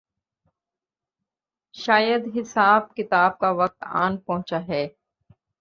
[1.75, 4.87] شاید حساب کتاب کا وقت آن پہنچا ہے۔